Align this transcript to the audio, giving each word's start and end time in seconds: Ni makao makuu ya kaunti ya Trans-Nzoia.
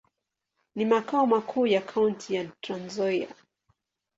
Ni 0.75 0.85
makao 0.85 1.25
makuu 1.27 1.67
ya 1.67 1.81
kaunti 1.81 2.33
ya 2.35 2.45
Trans-Nzoia. 2.61 3.29